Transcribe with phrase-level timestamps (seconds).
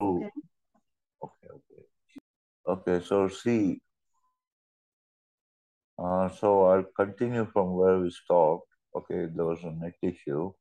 [0.00, 0.30] Okay.
[1.22, 1.82] Okay, okay.
[2.66, 3.80] Okay, so see,
[5.98, 8.68] uh, so I'll continue from where we stopped.
[8.94, 10.52] Okay, there was a net issue.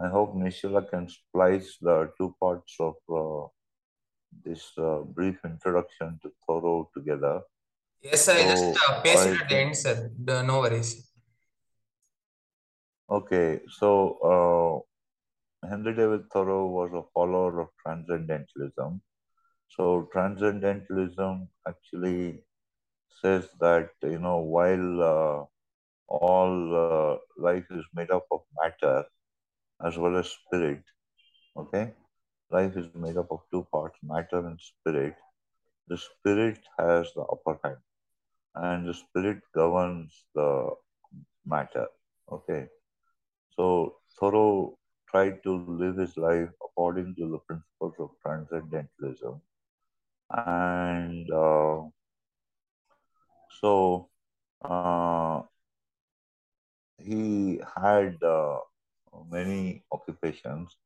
[0.00, 3.48] I hope Nishila can splice the two parts of uh,
[4.44, 7.40] this uh, brief introduction to Thoreau together.
[8.02, 10.10] Yes, I just So uh, paste it at the think, end, sir.
[10.18, 11.10] No worries.
[13.10, 14.97] okay, so uh,
[15.62, 19.00] Henry David Thoreau was a follower of transcendentalism.
[19.68, 22.44] So transcendentalism actually
[23.22, 25.44] says that you know while uh,
[26.08, 26.54] all
[26.84, 29.04] uh, life is made up of matter
[29.84, 30.82] as well as spirit,
[31.56, 31.92] okay,
[32.50, 35.14] life is made up of two parts, matter and spirit.
[35.88, 37.78] The spirit has the upper hand,
[38.54, 40.70] and the spirit governs the
[41.46, 41.88] matter.
[42.32, 42.68] Okay,
[43.56, 44.77] so Thoreau
[45.10, 49.40] tried to live his life according to the principles of transcendentalism,
[50.30, 51.82] and uh,
[53.60, 54.08] so
[54.62, 55.42] uh,
[56.98, 58.58] he had uh,
[59.30, 60.76] many occupations,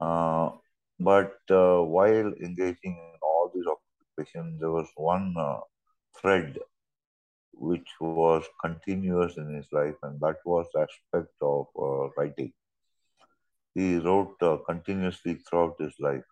[0.00, 0.50] uh,
[0.98, 5.60] but uh, while engaging in all these occupations, there was one uh,
[6.20, 6.58] thread
[7.52, 11.66] which was continuous in his life, and that was the aspect of
[12.16, 12.52] writing.
[13.74, 16.24] He wrote uh, continuously throughout his life.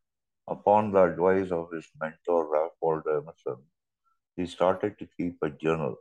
[0.48, 3.62] Upon the advice of his mentor, Ralph Waldo Emerson,
[4.36, 5.96] he started to keep a journal.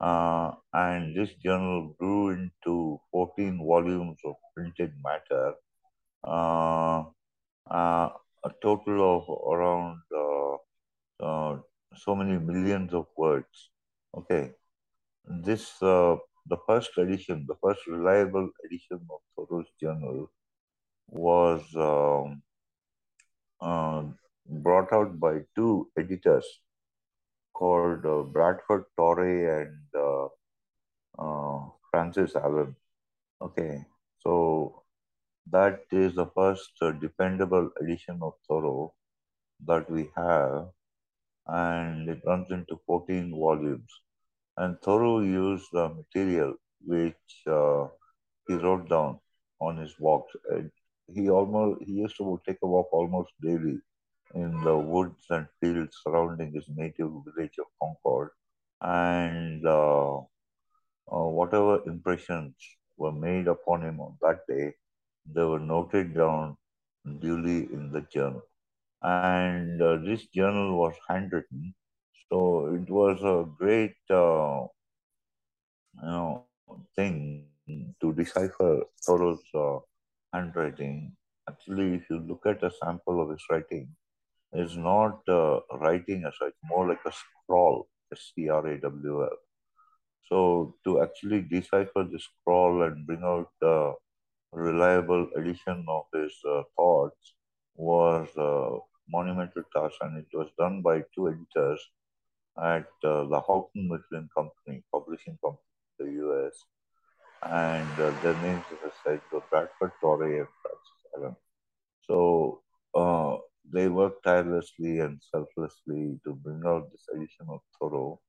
[0.00, 5.54] Uh, and this journal grew into 14 volumes of printed matter,
[6.24, 7.04] uh,
[7.70, 8.08] uh,
[8.44, 9.24] a total of
[9.54, 10.56] around uh,
[11.24, 11.58] uh,
[11.96, 13.70] so many millions of words.
[14.16, 14.52] Okay,
[15.24, 20.30] this the first edition, the first reliable edition of Thoreau's journal
[21.08, 22.42] was um,
[23.60, 24.04] uh,
[24.46, 26.46] brought out by two editors
[27.54, 30.26] called uh, Bradford Torrey and uh,
[31.18, 32.76] uh, Francis Allen.
[33.42, 33.84] Okay,
[34.20, 34.84] so
[35.50, 38.94] that is the first uh, dependable edition of Thoreau
[39.66, 40.68] that we have,
[41.46, 43.90] and it runs into 14 volumes.
[44.56, 46.54] And Thoreau used the material
[46.86, 47.88] which uh,
[48.46, 49.20] he wrote down
[49.60, 50.34] on his walks.
[51.08, 53.78] He almost he used to take a walk almost daily
[54.34, 58.30] in the woods and fields surrounding his native village of Concord,
[58.80, 62.54] and uh, uh, whatever impressions
[62.96, 64.72] were made upon him on that day,
[65.34, 66.56] they were noted down
[67.20, 68.42] duly in the journal.
[69.02, 71.74] And uh, this journal was handwritten,
[72.30, 74.66] so it was a great, uh,
[76.02, 76.46] you know,
[76.96, 77.46] thing
[78.00, 79.78] to decipher Thoreau's uh,
[80.34, 81.16] handwriting.
[81.48, 83.88] Actually, if you look at a sample of his writing,
[84.52, 89.22] it's not uh, writing as such, more like a scrawl, S C R A W
[89.22, 89.38] L.
[90.28, 93.92] So to actually decipher the scrawl and bring out a
[94.52, 97.34] reliable edition of his uh, thoughts
[97.76, 98.78] was a
[99.08, 101.80] monumental task, and it was done by two editors
[102.58, 106.54] at uh, the Houghton Mifflin Company, publishing company in the U.S.
[107.50, 111.36] And uh, their names, I said, were Bradford Torrey and Francis Allen.
[112.06, 112.62] So
[112.94, 113.36] uh,
[113.70, 118.20] they worked tirelessly and selflessly to bring out this edition of Thoreau.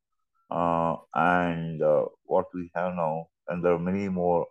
[0.49, 4.45] Uh, and uh, what we have now, and there are many more,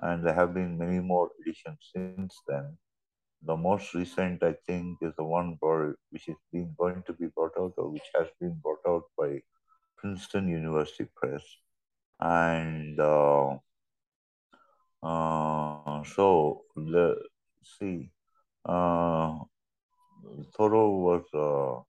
[0.00, 2.76] and there have been many more editions since then.
[3.42, 5.58] The most recent, I think, is the one
[6.10, 9.40] which is being going to be brought out, or which has been brought out by
[9.96, 11.42] Princeton University Press.
[12.20, 12.98] And
[15.02, 17.16] uh, uh, so, the,
[17.62, 18.10] see,
[18.64, 19.38] uh,
[20.56, 21.82] Thoreau was, uh,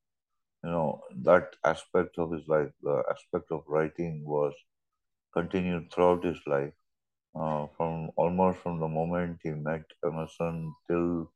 [0.63, 4.53] you know, that aspect of his life, the aspect of writing was
[5.33, 6.73] continued throughout his life,
[7.35, 11.31] uh, from almost from the moment he met Emerson till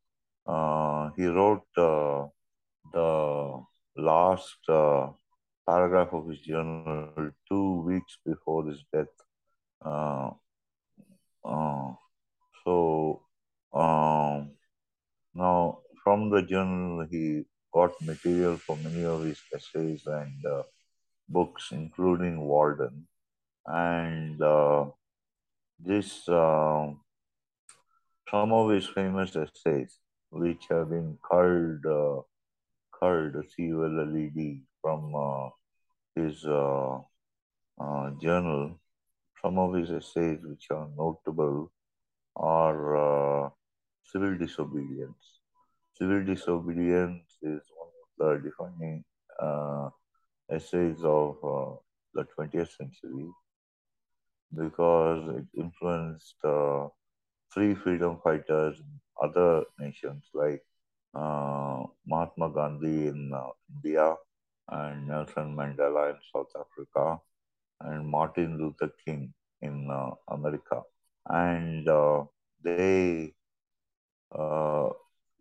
[0.47, 2.27] uh, he wrote uh,
[2.91, 3.63] the
[3.97, 5.07] last uh,
[5.67, 9.15] paragraph of his journal two weeks before his death.
[9.85, 10.31] Uh,
[11.45, 11.91] uh,
[12.63, 13.21] so
[13.73, 14.51] um,
[15.33, 17.43] now from the journal he
[17.73, 20.63] got material for many of his essays and uh,
[21.29, 23.07] books, including Walden,
[23.65, 24.85] and uh,
[25.79, 26.87] this uh,
[28.29, 29.99] some of his famous essays,
[30.31, 32.21] which have been culled, uh,
[32.99, 35.49] culled, C-U-L-L-E-D, from uh,
[36.15, 36.97] his uh,
[37.79, 38.79] uh, journal.
[39.41, 41.71] Some of his essays, which are notable,
[42.35, 43.51] are
[44.05, 45.32] civil disobedience,
[45.95, 49.03] Civil Disobedience is one of the defining
[49.41, 49.89] uh,
[50.51, 51.75] essays of uh,
[52.13, 53.29] the 20th century
[54.55, 56.87] because it influenced uh,
[57.49, 60.61] free freedom fighters in other nations like
[61.15, 64.15] uh, Mahatma Gandhi in uh, India
[64.69, 67.19] and Nelson Mandela in South Africa
[67.81, 70.81] and Martin Luther King in uh, America.
[71.27, 71.87] And
[72.63, 73.33] they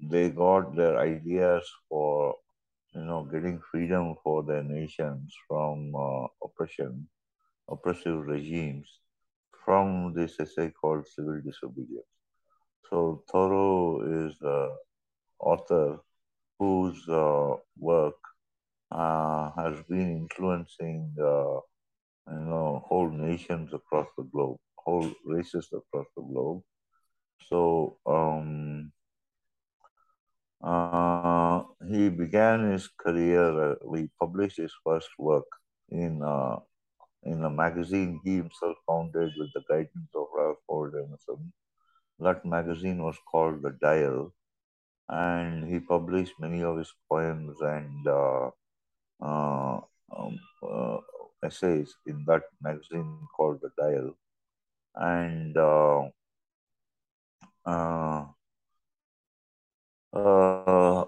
[0.03, 2.37] they got their ideas for
[2.95, 7.09] you know getting freedom for their nations from uh, oppression,
[7.69, 8.89] oppressive regimes
[9.65, 12.07] from this essay called Civil Disobedience.
[12.91, 14.77] So Thoreau is the
[15.41, 16.01] author
[16.59, 18.17] whose uh, work
[18.93, 21.59] uh, has been influencing uh,
[22.33, 26.63] you know whole nations across the globe, whole races across the globe.
[27.49, 28.93] So um,
[30.63, 33.73] uh, he began his career.
[33.73, 35.47] Uh, he published his first work
[35.91, 36.57] in uh,
[37.25, 41.53] in a magazine he himself founded with the guidance of Ralph Waldo Emerson.
[42.19, 44.33] That magazine was called The Dial,
[45.09, 48.51] and he published many of his poems and uh,
[49.21, 49.81] uh,
[50.17, 50.99] um, uh,
[51.45, 54.15] essays in that magazine called The Dial.
[54.95, 55.57] And
[60.13, 61.05] uh,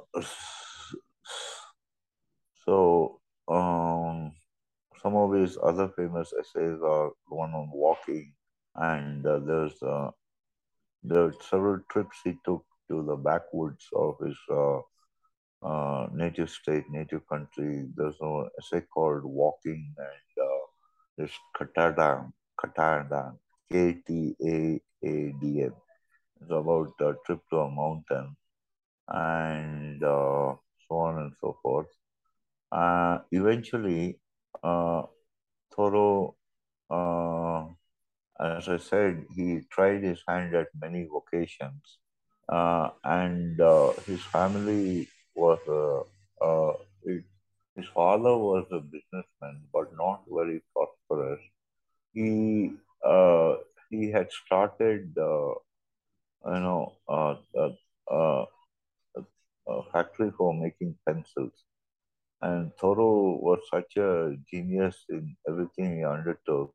[2.65, 4.33] so um,
[5.03, 8.33] some of his other famous essays are one on walking,
[8.77, 10.11] and uh, there's uh,
[11.03, 14.81] there are several trips he took to the backwoods of his uh,
[15.62, 17.87] uh, native state, native country.
[17.97, 20.65] There's an essay called Walking, and uh,
[21.17, 23.39] there's Katahdin, Katahdin,
[23.71, 25.73] K T A A D N.
[26.41, 28.37] It's about a trip to a mountain,
[29.09, 30.55] and uh,
[30.89, 31.89] so on and so forth.
[32.73, 34.19] Uh, eventually,
[34.62, 35.03] uh,
[35.75, 36.37] Thoreau,
[38.41, 41.99] as I said, he tried his hand at many vocations,
[42.49, 46.75] uh, and uh, his family was uh, uh,
[47.77, 51.41] his father was a businessman, but not very prosperous.
[52.12, 52.73] He
[53.91, 55.56] he had started, you
[56.45, 56.93] know,
[59.69, 61.65] a factory for making pencils.
[62.43, 66.75] And Thoreau was such a genius in everything he undertook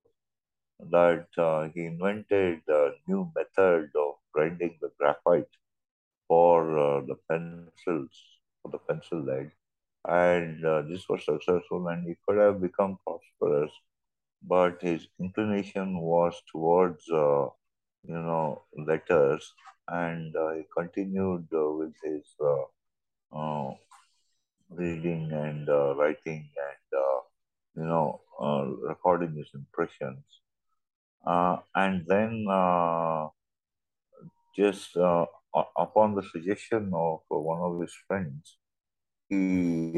[0.92, 5.50] that uh, he invented a new method of grinding the graphite
[6.28, 8.12] for uh, the pencils,
[8.62, 9.52] for the pencil lead.
[10.08, 13.72] And uh, this was successful, and he could have become prosperous,
[14.44, 17.48] but his inclination was towards, uh,
[18.04, 19.54] you know, letters,
[19.88, 22.26] and uh, he continued uh, with his
[23.32, 23.72] uh,
[24.70, 27.20] reading and uh, writing and uh,
[27.76, 30.24] you know, uh, recording his impressions.
[31.26, 33.28] Uh, and then, uh,
[34.56, 38.58] just upon the suggestion of one of his friends,
[39.30, 39.92] he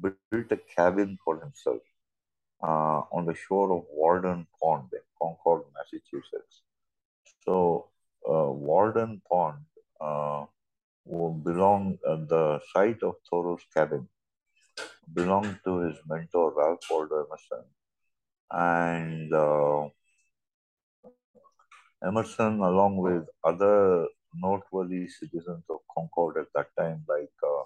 [0.00, 1.82] built a cabin for himself
[2.60, 6.62] on the shore of Walden Pond in Concord, Massachusetts.
[7.44, 7.88] So,
[8.24, 9.64] Walden Pond
[11.44, 14.08] belonged the site of Thoreau's cabin
[15.12, 17.64] belonged to his mentor Ralph Waldo Emerson.
[18.50, 19.88] And uh,
[22.04, 27.64] Emerson, along with other noteworthy citizens of Concord at that time, like uh,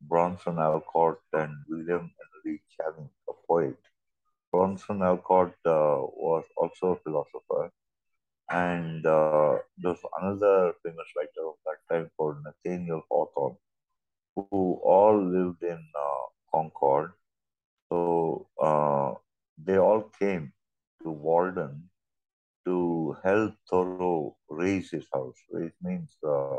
[0.00, 3.76] Bronson Alcott and William Henry Channing, a poet.
[4.52, 7.70] Bronson Alcott uh, was also a philosopher.
[8.48, 13.56] And uh, there's another famous writer of that time called Nathaniel Hawthorne,
[14.36, 17.12] who all lived in uh, Concord.
[17.88, 19.14] So uh,
[19.58, 20.52] they all came
[21.02, 21.90] to Walden
[22.64, 23.16] to
[23.76, 25.36] Thoreau raise his house.
[25.50, 26.58] Raise means uh,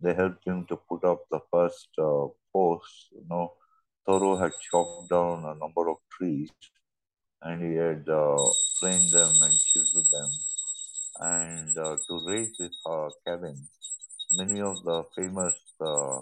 [0.00, 3.08] they helped him to put up the first uh, posts.
[3.12, 3.52] You know,
[4.06, 6.50] Thoreau had chopped down a number of trees
[7.42, 8.36] and he had uh,
[8.80, 10.30] planed them and chiseled them.
[11.20, 13.56] And uh, to raise his uh, cabin,
[14.32, 16.20] many of the famous uh,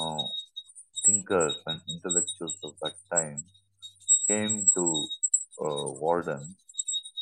[0.00, 0.24] uh,
[1.06, 3.44] thinkers and intellectuals of that time
[4.28, 5.08] came to
[5.60, 6.56] uh, Walden,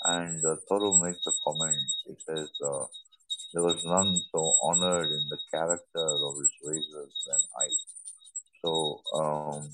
[0.05, 1.77] and uh, Thoreau makes a comment.
[2.07, 2.85] He says, uh,
[3.55, 7.67] There was none so honored in the character of his raisers than I.
[8.65, 9.71] So um,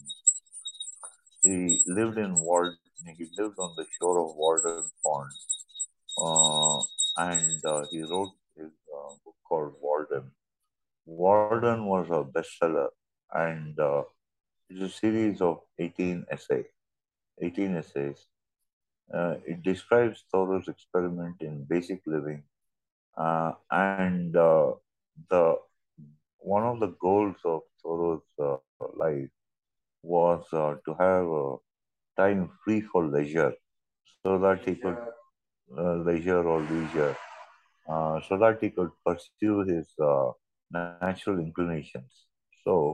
[1.43, 2.77] he lived in Walden,
[3.17, 5.33] he lived on the shore of Walden Pond,
[6.19, 6.83] uh,
[7.17, 10.31] and uh, he wrote his uh, book called Walden.
[11.07, 12.89] Walden was was a bestseller,
[13.33, 14.03] and uh,
[14.69, 16.67] it's a series of 18 essays.
[17.41, 18.27] 18 essays.
[19.13, 22.43] Uh, it describes Thoreau's experiment in basic living,
[23.19, 24.73] uh, and uh,
[25.31, 25.57] the
[26.39, 29.05] one of the goals of Thoreau's uh, life
[30.03, 31.29] was uh, to have
[32.17, 33.53] time free for leisure,
[34.23, 34.97] so that he could
[36.07, 37.15] leisure or leisure
[37.89, 40.31] uh, so that he could pursue his uh,
[40.71, 42.01] natural inclinations.
[42.65, 42.85] So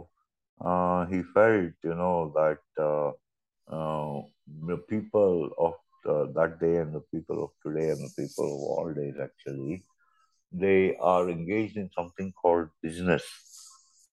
[0.60, 3.10] uh, he felt, you know, that uh,
[3.74, 4.22] uh,
[4.66, 8.92] the people of that day and the people of today and the people of all
[8.94, 9.84] days actually,
[10.52, 13.24] they are engaged in something called business.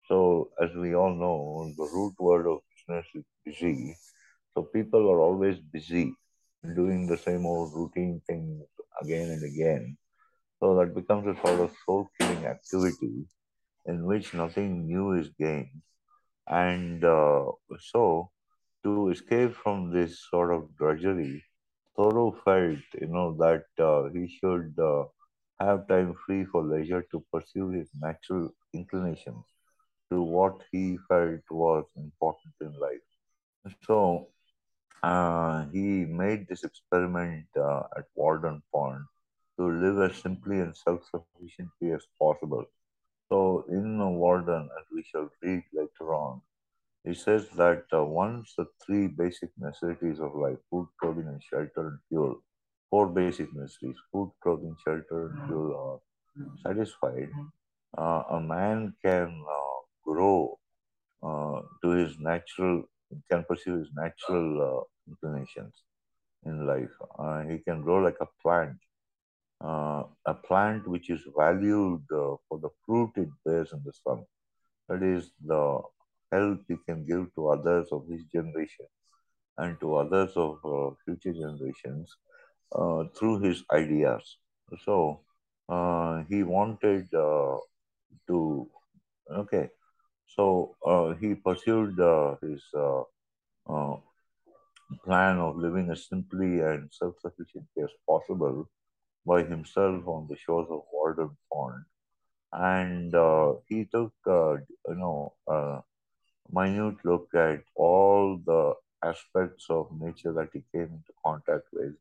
[0.08, 3.96] So, as we all know, the root word of business is busy.
[4.54, 6.14] So, people are always busy
[6.76, 8.64] doing the same old routine things
[9.02, 9.98] again and again.
[10.60, 13.26] So that becomes a sort of soul killing activity
[13.86, 15.82] in which nothing new is gained.
[16.48, 17.46] And uh,
[17.80, 18.32] so,
[18.84, 21.44] to escape from this sort of drudgery,
[21.96, 25.06] Thoreau felt, you know, that uh, he should uh,
[25.60, 29.46] have time free for leisure to pursue his natural inclinations
[30.12, 33.08] to what he felt was important in life.
[33.86, 34.28] So,
[35.04, 39.06] uh, he made this experiment uh, at Walden Pond
[39.58, 42.66] to live as simply and self-sufficiently as possible.
[43.30, 46.42] So in Walden, as we shall read later on,
[47.04, 51.88] he says that uh, once the three basic necessities of life, food, clothing, and shelter
[51.90, 52.36] and fuel,
[52.90, 56.00] four basic necessities, food, clothing, shelter, and fuel are
[56.64, 57.30] satisfied,
[57.98, 60.60] uh, a man can uh, grow
[61.24, 62.84] uh, to his natural,
[63.30, 65.84] can pursue his natural uh, inclinations
[66.46, 66.96] in life.
[67.20, 68.78] Uh, he can grow like a plant
[70.26, 74.26] a plant which is valued for the fruit it bears in the sun.
[74.90, 75.82] That is the
[76.32, 78.86] help he can give to others of his generation
[79.58, 82.16] and to others of uh, future generations
[82.76, 84.38] uh, through his ideas.
[84.86, 85.22] So
[85.70, 87.58] uh, he wanted uh,
[88.28, 88.70] to,
[89.32, 89.70] okay,
[90.26, 90.76] so
[91.20, 91.98] he pursued
[92.42, 92.64] his
[95.06, 98.70] plan of living as simply and self sufficiently as possible
[99.26, 101.84] by himself on the shores of Walden Pond.
[102.54, 105.34] And uh, he took, uh, you know,
[106.54, 111.94] minute look at all the aspects of nature that he came into contact with.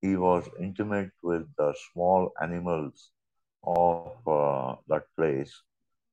[0.00, 3.10] He was intimate with the small animals
[3.64, 5.52] of uh, that place.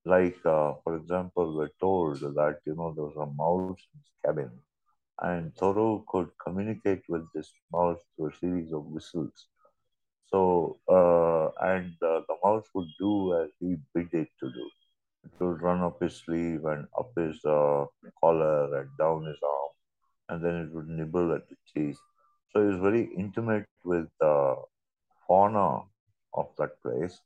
[0.05, 4.11] Like, uh, for example, we're told that, you know, there was a mouse in his
[4.17, 4.51] cabin,
[5.21, 9.47] and Thoreau could communicate with this mouse through a series of whistles.
[10.27, 14.69] So, uh, and uh, the mouse would do as he bid it to do.
[15.25, 17.85] It would run up his sleeve and up his uh,
[18.19, 19.71] collar and down his arm,
[20.29, 21.97] and then it would nibble at the cheese.
[22.51, 24.55] So he was very intimate with the
[25.27, 25.81] fauna
[26.33, 27.19] of that place,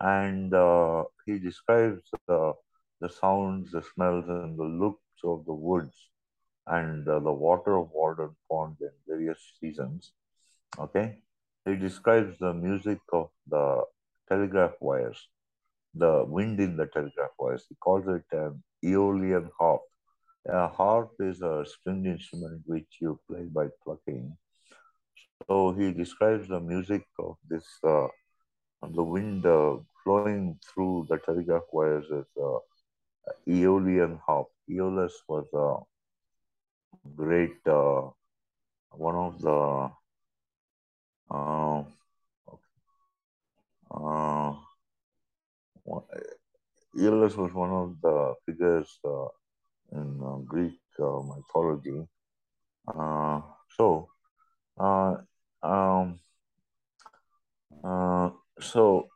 [0.00, 2.54] and uh, he describes the
[3.00, 6.10] the sounds, the smells, and the looks of the woods
[6.66, 10.12] and uh, the water of Walden Pond in various seasons.
[10.78, 11.18] Okay,
[11.64, 13.82] he describes the music of the
[14.28, 15.28] telegraph wires,
[15.98, 17.64] the wind in the telegraph wires.
[17.68, 19.82] He calls it an Aeolian harp.
[20.48, 24.36] A harp is a stringed instrument which you play by plucking.
[25.46, 28.08] So he describes the music of this, uh,
[28.82, 32.58] the wind uh, flowing through the telegraph wires as uh,
[33.48, 34.48] Aeolian harp.
[34.70, 35.76] Aeolus was a
[37.16, 38.10] great, uh,
[38.90, 39.90] one of the
[41.30, 41.84] uh,
[43.90, 44.52] uh,
[46.98, 49.26] Aeolus was one of the figures uh,
[49.92, 52.06] in uh, Greek uh, mythology.
[52.88, 53.40] Uh,
[53.76, 54.08] so,
[54.78, 55.16] uh,
[55.62, 56.18] um,
[58.60, 59.08] so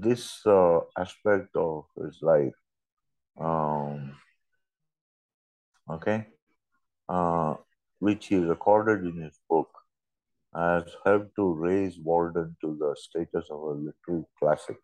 [0.00, 0.42] this
[0.98, 2.54] aspect of his life,
[3.40, 4.14] um,
[5.90, 6.26] okay,
[8.00, 9.70] which he recorded in his book,
[10.54, 14.78] has helped to raise Walden to the status of a literary classic.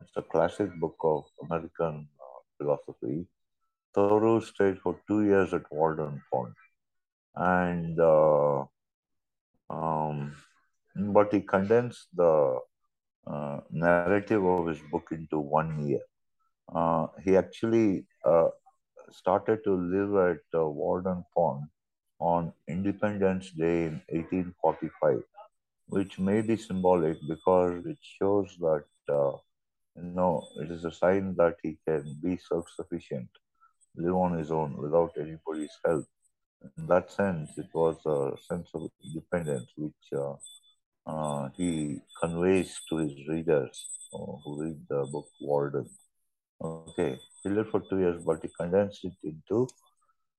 [0.00, 3.26] It's a classic book of American uh, philosophy.
[3.94, 6.54] Thoreau stayed for two years at Walden Pond,
[7.36, 8.64] and uh,
[9.70, 10.34] um,
[10.96, 12.60] but he condensed the
[13.26, 16.00] uh, narrative of his book into one year.
[16.74, 18.48] Uh, he actually uh,
[19.10, 21.62] started to live at uh, Walden Pond
[22.18, 25.22] on Independence Day in 1845,
[25.88, 28.84] which may be symbolic because it shows that
[30.02, 33.28] know, it is a sign that he can be self-sufficient,
[33.96, 36.04] live on his own without anybody's help.
[36.78, 40.34] In that sense, it was a sense of independence which uh,
[41.06, 45.88] uh, he conveys to his readers uh, who read the book Walden.
[46.60, 49.68] Okay, he lived for two years, but he condensed it into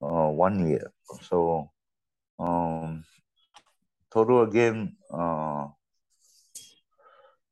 [0.01, 0.91] uh, one year.
[1.21, 1.69] So,
[2.39, 3.03] um,
[4.12, 5.67] Thoreau again uh,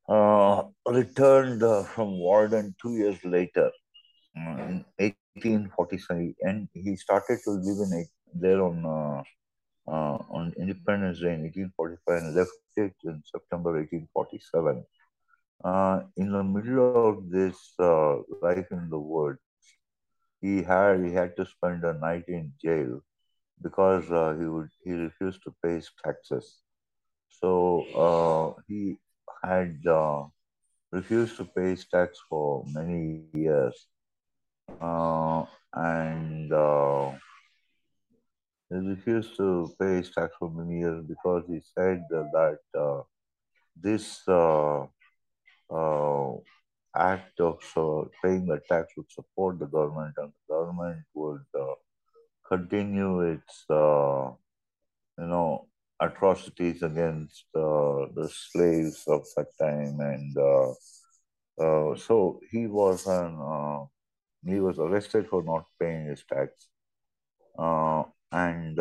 [0.07, 3.71] uh, returned uh, from Walden two years later
[4.37, 9.23] uh, in 1847, and he started to live in it there on uh,
[9.87, 14.83] on Independence Day in 1845 and left it in September 1847.
[15.63, 17.57] Uh, in the middle of this
[18.41, 19.39] life in the woods,
[20.41, 23.01] he had he had to spend a night in jail
[23.61, 26.59] because uh, he would he refused to pay his taxes.
[27.29, 28.97] So uh, he
[29.43, 30.25] had uh,
[30.93, 33.87] refused to pay his tax for many years,
[34.79, 37.11] uh, and uh,
[38.69, 43.01] he refused to pay his tax for many years because he said that uh,
[43.75, 44.85] this uh,
[45.71, 46.31] uh,
[46.95, 47.57] act of
[48.23, 51.73] paying the tax would support the government, and the government would uh,
[52.47, 55.67] continue its, you know,
[56.07, 60.69] atrocities against uh, the slaves of that time, and uh,
[61.63, 63.83] uh, so he was an uh,
[64.45, 66.67] he was arrested for not paying his tax,
[67.57, 68.79] uh, and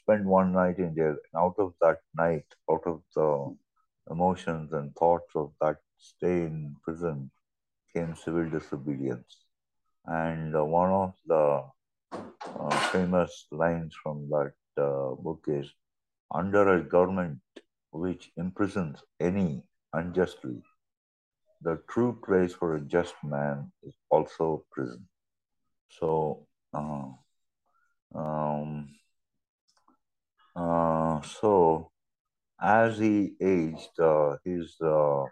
[0.00, 1.16] spent one night in jail.
[1.32, 3.56] And out of that night, out of the
[4.10, 7.30] emotions and thoughts of that stay in prison,
[7.94, 9.44] came civil disobedience.
[10.06, 11.62] And one of the
[12.12, 14.52] uh, famous lines from that
[14.86, 15.72] book is
[16.34, 17.40] under a government
[17.90, 20.62] which imprisons any unjustly,
[21.62, 25.08] the true place for a just man is also prison.
[25.90, 27.10] So, uh,
[28.14, 28.88] um,
[30.56, 31.90] uh, so
[32.60, 35.24] as he aged, uh, his uh,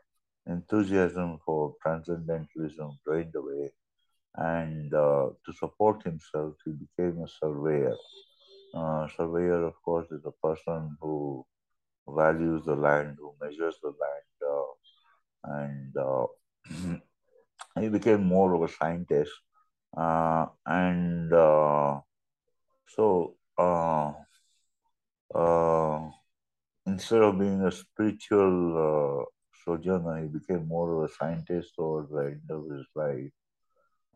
[0.47, 3.73] enthusiasm for transcendentalism drained away,
[4.37, 7.97] and uh, to support himself, he became a surveyor.
[8.77, 11.45] Uh, surveyor, of course, is a person who
[12.07, 14.73] values the land, who measures the land, uh,
[15.45, 16.27] and uh,
[17.81, 19.33] he became more of a scientist.
[19.97, 21.99] Uh, and uh,
[22.87, 23.37] so,
[26.87, 29.27] instead of being a spiritual
[29.65, 33.33] sojourner, he became more of a scientist towards the end of his life.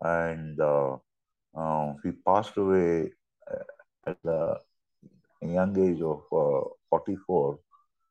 [0.02, 0.98] And uh,
[1.56, 3.12] uh, he passed away
[4.06, 4.58] at the
[5.42, 7.58] young age of uh, 44,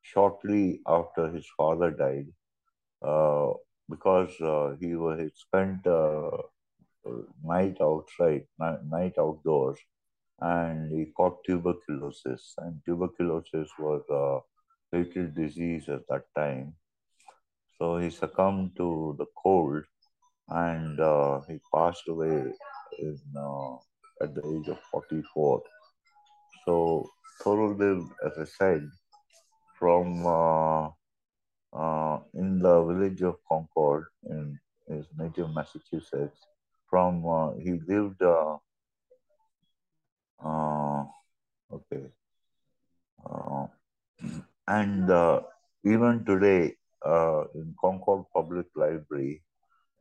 [0.01, 2.27] shortly after his father died,
[3.01, 3.53] uh,
[3.89, 6.29] because uh, he was he spent uh,
[7.43, 9.77] night outside, night outdoors,
[10.41, 12.53] and he caught tuberculosis.
[12.57, 14.39] And tuberculosis was a
[14.91, 16.73] fatal disease at that time.
[17.77, 19.83] So he succumbed to the cold,
[20.49, 22.53] and uh, he passed away
[22.99, 23.75] in, uh,
[24.21, 25.61] at the age of 44.
[26.69, 27.09] So
[27.41, 28.87] Thoreau lived, as I said,
[29.79, 30.89] from uh,
[31.73, 36.37] uh, in the village of Concord in his native Massachusetts.
[36.87, 38.57] From uh, he lived, uh,
[40.45, 41.05] uh,
[41.73, 42.05] okay,
[43.25, 43.65] uh,
[44.67, 45.09] and
[45.83, 46.75] even today
[47.55, 49.41] in Concord Public Library,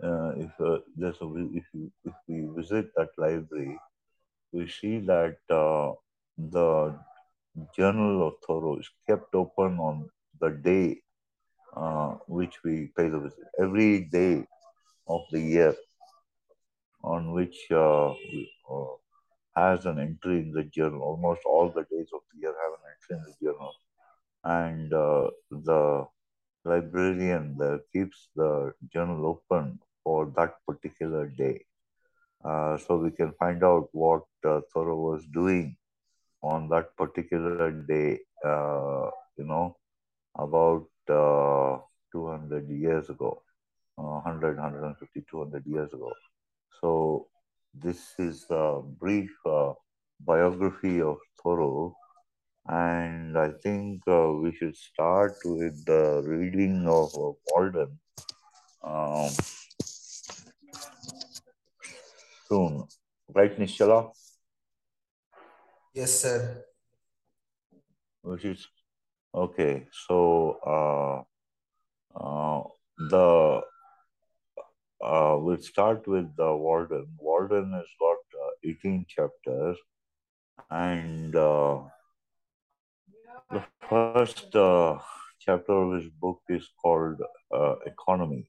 [0.00, 0.52] if
[0.96, 1.28] there's a,
[1.60, 3.78] if you if we visit that library,
[4.52, 5.38] we see that
[6.38, 6.98] the
[7.76, 10.08] Journal of Thoreau is kept open on
[10.40, 11.02] the day
[11.76, 13.44] uh, which we pay the visit.
[13.60, 14.44] Every day
[15.08, 15.74] of the year
[17.02, 18.94] on which uh, we, uh,
[19.56, 21.02] has an entry in the journal.
[21.02, 23.74] Almost all the days of the year have an entry in the journal.
[24.44, 26.06] And uh, the
[26.64, 31.64] librarian there keeps the journal open for that particular day.
[32.44, 35.76] Uh, so we can find out what uh, Thoreau was doing
[36.42, 39.76] on that particular day, uh, you know,
[40.36, 41.78] about uh,
[42.12, 43.42] 200 years ago,
[43.98, 46.12] uh, 100, 150, 200 years ago.
[46.80, 47.28] So
[47.74, 49.72] this is a brief uh,
[50.20, 51.96] biography of Thoreau.
[52.68, 57.98] And I think uh, we should start with the reading of, of Walden
[58.84, 59.30] um,
[62.48, 62.84] soon.
[63.34, 64.12] Right, Nishala?
[65.98, 66.64] Yes, sir.
[68.22, 68.68] Which is
[69.34, 69.88] okay.
[70.06, 70.16] So
[70.74, 71.18] uh,
[72.16, 72.62] uh,
[73.10, 73.62] the
[75.02, 77.08] uh, we'll start with the Walden.
[77.18, 79.76] Walden has got uh, 18 chapters,
[80.70, 81.80] and uh,
[83.50, 84.98] the first uh,
[85.40, 87.20] chapter of his book is called
[87.52, 88.46] uh, Economy.